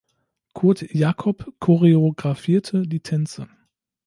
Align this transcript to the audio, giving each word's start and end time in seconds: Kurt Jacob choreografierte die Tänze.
Kurt 0.55 0.81
Jacob 0.95 1.53
choreografierte 1.59 2.87
die 2.87 3.01
Tänze. 3.01 3.47